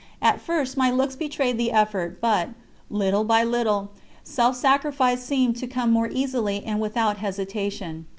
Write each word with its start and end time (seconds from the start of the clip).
At 0.19 0.41
first 0.41 0.77
my 0.77 0.89
looks 0.89 1.15
betrayed 1.15 1.59
the 1.59 1.71
effort, 1.71 2.19
but, 2.21 2.49
little 2.89 3.23
by 3.23 3.43
little, 3.43 3.91
self 4.23 4.55
sacrifice 4.55 5.23
seemed 5.23 5.57
to 5.57 5.67
come 5.67 5.91
more 5.91 6.09
easily 6.09 6.65
and 6.65 6.81
without 6.81 7.17
hesitation. 7.17 8.07